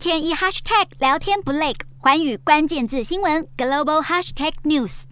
[0.00, 5.02] 天一 hashtag 聊天不累，寰宇关键字新闻 global hashtag news。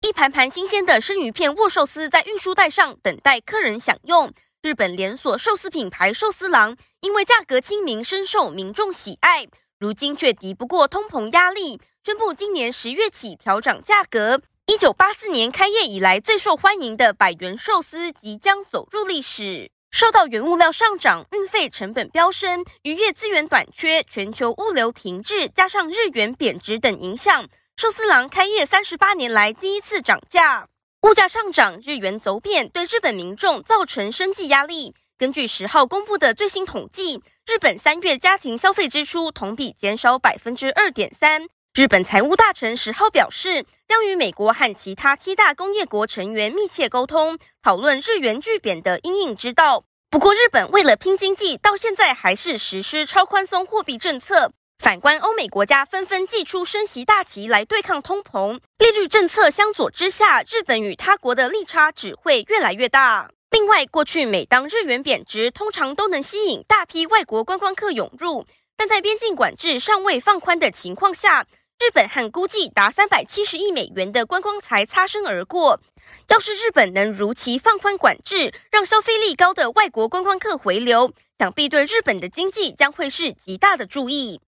[0.00, 4.32] 一盘盘新鲜的生鱼片握寿司在运输带上等待客人享用。
[4.60, 9.46] 日本连锁寿司品牌寿司郎因为价格亲民，深受民众喜爱，
[9.78, 14.40] 如今却敌不过通膨压力，宣布今年十月起调涨价格。
[14.66, 19.70] 一九八四年开业以来最受欢迎的百元寿司即将走入历史。
[19.94, 30.66] 受到原物料上涨、运费成本飙升、渔业资源短缺、全球物流停滞，加上日元贬值等影响，寿司郎开业三十八年来第一次涨价。
[31.02, 34.92] 物价上涨，日元走贬，对日本民众造成生计压力。
[35.16, 41.46] 根据十号公布的最新统计，日本三月家庭消费支出同比减少百分之二点三。
[41.72, 49.84] 日本财务大臣十号表示，将与美国和其他七大工业国成员密切沟通，讨论日元巨贬的阴影之道。
[50.10, 54.50] 不过，日本为了拼经济，到现在还是实施超宽松货币政策。
[54.82, 63.30] 反观欧美国家，纷纷祭出升息大旗来对抗通膨，利率政策相左之下，日本与他国的利差只会越来越大。
[63.52, 68.44] 另外，过去每当日元贬值，通常都能吸引大批外国观光客涌入，
[68.76, 71.46] 但在边境管制尚未放宽的情况下。
[71.80, 75.80] 日本和估计达三百七十亿美元的观光财擦身而过。
[76.28, 84.40] 要是日本能如期放宽管制，让消费力高的外国观光客回流，想必对日本的经济将会是极大的注意。